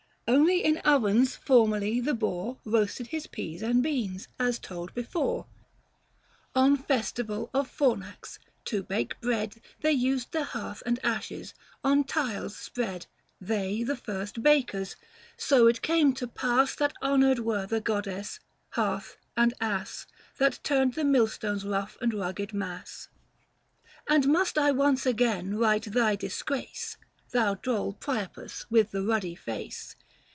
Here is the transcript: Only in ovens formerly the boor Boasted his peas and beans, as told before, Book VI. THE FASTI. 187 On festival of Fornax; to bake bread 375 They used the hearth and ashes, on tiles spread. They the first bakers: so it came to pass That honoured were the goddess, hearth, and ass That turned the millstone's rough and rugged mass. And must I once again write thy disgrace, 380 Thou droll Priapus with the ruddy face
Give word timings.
Only 0.27 0.63
in 0.63 0.77
ovens 0.85 1.35
formerly 1.35 1.99
the 1.99 2.13
boor 2.13 2.57
Boasted 2.65 3.07
his 3.07 3.27
peas 3.27 3.61
and 3.61 3.83
beans, 3.83 4.29
as 4.39 4.59
told 4.59 4.93
before, 4.93 5.45
Book 6.53 6.77
VI. 6.77 6.77
THE 6.77 6.83
FASTI. 6.83 7.23
187 7.23 7.27
On 7.33 7.43
festival 7.43 7.49
of 7.53 7.69
Fornax; 7.69 8.39
to 8.63 8.81
bake 8.83 9.19
bread 9.19 9.55
375 9.81 9.81
They 9.81 9.91
used 9.91 10.31
the 10.31 10.43
hearth 10.45 10.81
and 10.85 11.01
ashes, 11.03 11.53
on 11.83 12.05
tiles 12.05 12.55
spread. 12.55 13.07
They 13.41 13.83
the 13.83 13.97
first 13.97 14.41
bakers: 14.41 14.95
so 15.35 15.67
it 15.67 15.81
came 15.81 16.13
to 16.13 16.27
pass 16.27 16.75
That 16.75 16.93
honoured 17.03 17.39
were 17.39 17.65
the 17.65 17.81
goddess, 17.81 18.39
hearth, 18.69 19.17
and 19.35 19.53
ass 19.59 20.05
That 20.37 20.61
turned 20.63 20.93
the 20.93 21.03
millstone's 21.03 21.65
rough 21.65 21.97
and 21.99 22.13
rugged 22.13 22.53
mass. 22.53 23.09
And 24.07 24.29
must 24.29 24.57
I 24.57 24.71
once 24.71 25.05
again 25.05 25.55
write 25.57 25.91
thy 25.91 26.15
disgrace, 26.15 26.95
380 27.27 27.31
Thou 27.33 27.53
droll 27.55 27.93
Priapus 27.95 28.65
with 28.71 28.91
the 28.91 29.01
ruddy 29.03 29.35
face 29.35 29.97